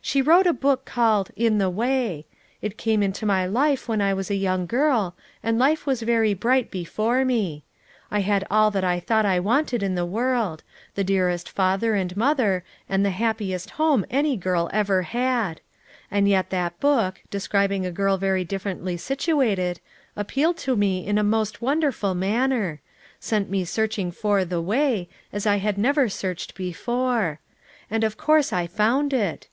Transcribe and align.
She 0.00 0.20
wrote 0.22 0.46
a 0.46 0.52
book 0.52 0.84
called 0.84 1.30
'In 1.34 1.58
The 1.58 1.70
Way.' 1.70 2.26
It 2.60 2.76
came 2.78 3.02
into 3.02 3.24
my 3.26 3.46
life 3.46 3.88
when 3.88 4.00
I 4.02 4.12
was 4.14 4.30
a 4.30 4.34
young 4.36 4.66
girl, 4.66 5.16
and 5.42 5.58
life 5.58 5.84
was 5.86 6.02
very 6.02 6.34
bright 6.34 6.70
before 6.70 7.24
me; 7.24 7.64
I 8.10 8.20
had 8.20 8.46
all 8.50 8.70
that 8.70 8.84
I 8.84 9.00
thought 9.00 9.24
I 9.24 9.40
wanted 9.40 9.82
in 9.82 9.94
the 9.94 10.06
world; 10.06 10.62
the 10.94 11.02
dearest 11.02 11.48
father 11.50 11.94
and 11.94 12.16
mother 12.16 12.62
and 12.88 13.04
the 13.04 13.10
happiest 13.10 13.70
home 13.70 14.04
any 14.10 14.36
girl 14.36 14.70
ever 14.72 15.02
had; 15.02 15.60
and 16.10 16.28
yet 16.28 16.50
that 16.50 16.78
book, 16.78 17.20
describing 17.30 17.84
a 17.86 17.90
girl 17.90 18.18
very 18.18 18.44
differently 18.44 18.96
situated, 18.98 19.80
appealed 20.14 20.58
to 20.58 20.76
me 20.76 21.04
in 21.04 21.16
the 21.16 21.24
most 21.24 21.56
FOUE 21.56 21.66
MOTHERS 21.66 21.76
AT 21.76 21.78
CHAUTAUQUA 21.78 22.00
405 22.00 22.42
wonderful 22.46 22.58
manner 22.60 22.68
1 22.74 22.80
sent 23.18 23.50
me 23.50 23.64
searching 23.64 24.12
for 24.12 24.44
'the 24.44 24.60
Way/ 24.60 25.08
as 25.32 25.46
I 25.46 25.56
had 25.56 25.78
never 25.78 26.08
searched 26.08 26.54
before; 26.54 27.40
and 27.90 28.04
of 28.04 28.16
course 28.18 28.52
I 28.52 28.66
found 28.68 29.12
it. 29.14 29.48